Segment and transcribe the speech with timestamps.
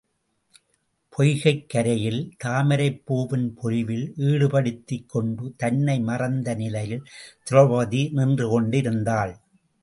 [1.13, 7.05] பொய்கைக் கரையில் தாமரைப் பூவின் பொலிவில் ஈடுபடுத்திக் கொண்டு தன்னை மறந்த நிலையில்
[7.43, 9.33] திரெளபதி நின்று கொண்டிருந்தாள்.